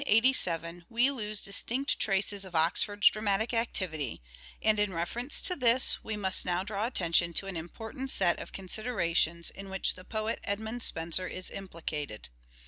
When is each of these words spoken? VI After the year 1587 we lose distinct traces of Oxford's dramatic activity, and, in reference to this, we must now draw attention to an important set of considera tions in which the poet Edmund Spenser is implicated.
VI 0.01 0.05
After 0.05 0.09
the 0.09 0.15
year 0.15 0.31
1587 0.31 0.85
we 0.89 1.11
lose 1.27 1.41
distinct 1.43 1.99
traces 1.99 2.43
of 2.43 2.55
Oxford's 2.55 3.09
dramatic 3.11 3.53
activity, 3.53 4.19
and, 4.59 4.79
in 4.79 4.91
reference 4.95 5.43
to 5.43 5.55
this, 5.55 6.03
we 6.03 6.17
must 6.17 6.43
now 6.43 6.63
draw 6.63 6.87
attention 6.87 7.33
to 7.33 7.45
an 7.45 7.55
important 7.55 8.09
set 8.09 8.39
of 8.39 8.51
considera 8.51 9.15
tions 9.15 9.51
in 9.51 9.69
which 9.69 9.93
the 9.93 10.03
poet 10.03 10.39
Edmund 10.43 10.81
Spenser 10.81 11.27
is 11.27 11.51
implicated. 11.51 12.29